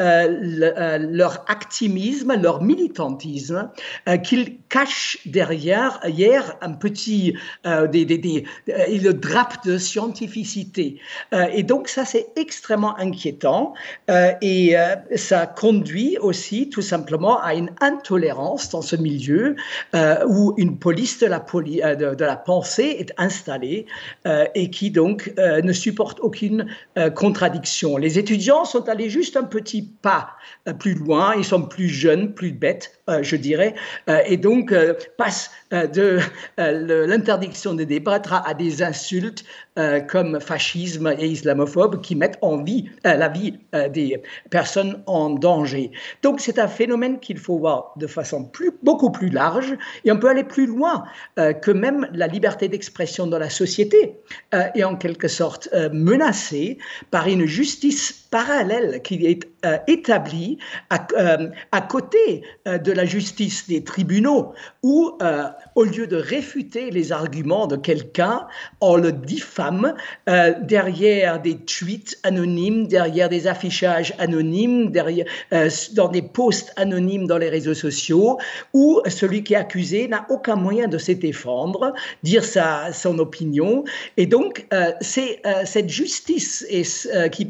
euh, 0.00 0.72
euh, 0.76 0.98
leur 0.98 1.44
activisme, 1.48 2.34
leur 2.40 2.62
militantisme, 2.62 3.70
euh, 4.08 4.16
qu'ils 4.16 4.58
cachent 4.68 5.18
derrière 5.26 6.00
hier 6.04 6.56
un 6.60 6.72
petit 6.72 7.36
le 7.64 9.12
drape 9.12 9.64
de 9.64 9.78
scientificité. 9.78 10.98
et 11.52 11.62
donc 11.62 11.88
ça 11.88 12.04
c'est 12.04 12.26
extrêmement 12.36 12.96
inquiétant 12.98 13.74
et 14.42 14.74
ça 15.14 15.46
conduit 15.46 16.18
aussi 16.18 16.68
tout 16.68 16.82
simplement 16.82 17.40
à 17.40 17.54
une 17.54 17.70
intolérance 17.80 18.70
dans 18.70 18.82
ce 18.82 18.96
milieu 18.96 19.54
où 20.26 20.54
une 20.56 20.78
police 20.78 21.20
de 21.20 21.26
la, 21.26 21.38
de, 21.38 22.14
de, 22.14 22.24
la 22.24 22.36
pensée 22.36 22.96
est 22.98 23.12
installée 23.16 23.86
et 24.54 24.70
qui 24.70 24.90
donc 24.90 25.32
ne 25.36 25.72
supporte 25.72 26.18
aucune 26.20 26.66
contradiction. 27.14 27.96
Les 27.96 28.18
étudiants 28.18 28.64
sont 28.64 28.88
aller 28.94 29.10
juste 29.10 29.36
un 29.36 29.44
petit 29.44 29.82
pas 29.82 30.36
euh, 30.68 30.72
plus 30.72 30.94
loin, 30.94 31.34
ils 31.34 31.44
sont 31.44 31.62
plus 31.66 31.88
jeunes, 31.88 32.34
plus 32.34 32.52
bêtes, 32.52 33.02
je 33.22 33.36
dirais, 33.36 33.74
euh, 34.08 34.20
et 34.26 34.36
donc 34.36 34.74
passent 35.18 35.50
de 35.70 36.20
l'interdiction 36.56 37.74
de 37.74 37.84
débattre 37.84 38.34
à 38.34 38.54
des 38.54 38.82
insultes 38.82 39.44
comme 40.08 40.40
fascisme 40.40 41.12
et 41.18 41.26
islamophobe 41.26 42.00
qui 42.00 42.14
mettent 42.14 42.38
en 42.42 42.62
vie 42.62 42.88
la 43.02 43.28
vie 43.28 43.58
des 43.90 44.22
personnes 44.50 45.02
en 45.06 45.30
danger. 45.30 45.90
Donc 46.22 46.40
c'est 46.40 46.60
un 46.60 46.68
phénomène 46.68 47.18
qu'il 47.18 47.38
faut 47.38 47.58
voir 47.58 47.92
de 47.96 48.06
façon 48.06 48.48
beaucoup 48.84 49.10
plus 49.10 49.30
large 49.30 49.76
et 50.04 50.12
on 50.12 50.18
peut 50.18 50.28
aller 50.28 50.44
plus 50.44 50.66
loin 50.66 51.02
que 51.36 51.70
même 51.72 52.08
la 52.12 52.28
liberté 52.28 52.68
d'expression 52.68 53.26
dans 53.26 53.38
la 53.38 53.50
société 53.50 54.14
est 54.52 54.84
en 54.84 54.94
quelque 54.94 55.26
sorte 55.26 55.68
menacée 55.92 56.78
par 57.10 57.26
une 57.26 57.46
justice 57.46 58.12
parallèle 58.30 59.02
qui 59.02 59.26
est 59.26 59.40
établie 59.88 60.58
à, 60.90 61.04
à 61.72 61.80
côté 61.80 62.42
de 62.64 62.93
la 62.94 63.04
justice 63.04 63.68
des 63.68 63.84
tribunaux, 63.84 64.52
où 64.82 65.16
euh, 65.22 65.44
au 65.74 65.84
lieu 65.84 66.06
de 66.06 66.16
réfuter 66.16 66.90
les 66.90 67.12
arguments 67.12 67.66
de 67.66 67.76
quelqu'un, 67.76 68.46
on 68.80 68.96
le 68.96 69.12
diffame 69.12 69.94
euh, 70.28 70.54
derrière 70.62 71.40
des 71.40 71.56
tweets 71.56 72.18
anonymes, 72.22 72.86
derrière 72.86 73.28
des 73.28 73.46
affichages 73.46 74.14
anonymes, 74.18 74.90
derrière, 74.90 75.26
euh, 75.52 75.70
dans 75.92 76.08
des 76.08 76.22
posts 76.22 76.72
anonymes 76.76 77.26
dans 77.26 77.38
les 77.38 77.48
réseaux 77.48 77.74
sociaux, 77.74 78.38
où 78.72 79.00
celui 79.08 79.42
qui 79.44 79.54
est 79.54 79.58
accusé 79.58 80.08
n'a 80.08 80.26
aucun 80.30 80.56
moyen 80.56 80.88
de 80.88 80.98
se 80.98 81.12
défendre, 81.12 81.92
dire 82.22 82.44
sa, 82.44 82.92
son 82.92 83.18
opinion. 83.18 83.84
Et 84.16 84.26
donc, 84.26 84.66
c'est 85.00 85.42
cette 85.64 85.88
justice 85.88 86.66
qui 87.32 87.46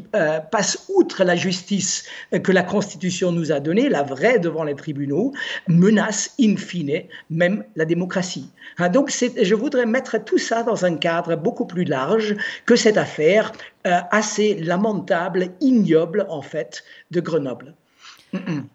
passe 0.51 0.85
outre 0.89 1.23
la 1.23 1.35
justice 1.35 2.05
que 2.43 2.51
la 2.51 2.63
Constitution 2.63 3.31
nous 3.31 3.51
a 3.51 3.59
donnée, 3.59 3.89
la 3.89 4.03
vraie 4.03 4.39
devant 4.39 4.63
les 4.63 4.75
tribunaux, 4.75 5.33
menace 5.67 6.33
in 6.39 6.55
fine 6.57 7.03
même 7.29 7.63
la 7.75 7.85
démocratie. 7.85 8.49
Hein, 8.77 8.89
donc 8.89 9.09
je 9.09 9.55
voudrais 9.55 9.85
mettre 9.85 10.23
tout 10.23 10.37
ça 10.37 10.63
dans 10.63 10.85
un 10.85 10.95
cadre 10.95 11.35
beaucoup 11.35 11.65
plus 11.65 11.83
large 11.83 12.35
que 12.65 12.75
cette 12.75 12.97
affaire 12.97 13.51
euh, 13.87 13.99
assez 14.11 14.55
lamentable, 14.55 15.49
ignoble 15.61 16.25
en 16.29 16.41
fait, 16.41 16.83
de 17.11 17.19
Grenoble. 17.21 17.73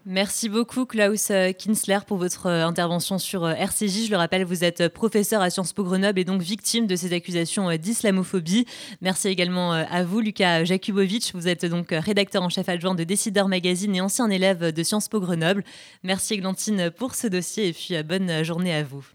Merci 0.05 0.49
beaucoup 0.49 0.85
Klaus 0.85 1.29
euh, 1.31 1.51
Kinsler 1.51 1.99
pour 2.07 2.17
votre 2.17 2.47
euh, 2.47 2.65
intervention 2.65 3.17
sur 3.17 3.43
euh, 3.43 3.53
RCJ. 3.53 4.05
Je 4.05 4.11
le 4.11 4.17
rappelle, 4.17 4.43
vous 4.43 4.63
êtes 4.63 4.87
professeur 4.89 5.41
à 5.41 5.49
Sciences 5.49 5.73
Po 5.73 5.83
Grenoble 5.83 6.19
et 6.19 6.25
donc 6.25 6.41
victime 6.41 6.87
de 6.87 6.95
ces 6.95 7.13
accusations 7.13 7.75
d'islamophobie. 7.75 8.65
Merci 9.01 9.27
également 9.27 9.71
à 9.71 10.03
vous 10.03 10.19
Lucas 10.19 10.63
Jakubovic. 10.63 11.31
Vous 11.33 11.47
êtes 11.47 11.65
donc 11.65 11.89
rédacteur 11.91 12.43
en 12.43 12.49
chef 12.49 12.69
adjoint 12.69 12.95
de 12.95 13.03
Décideur 13.03 13.47
Magazine 13.47 13.95
et 13.95 14.01
ancien 14.01 14.29
élève 14.29 14.71
de 14.71 14.83
Sciences 14.83 15.07
Po 15.07 15.19
Grenoble. 15.19 15.63
Merci 16.03 16.35
Églantine 16.35 16.91
pour 16.91 17.15
ce 17.15 17.27
dossier 17.27 17.67
et 17.67 17.73
puis 17.73 18.01
bonne 18.03 18.43
journée 18.43 18.73
à 18.73 18.83
vous. 18.83 19.11